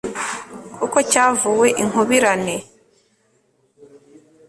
[0.77, 2.55] kuko cyavuwe inkubirane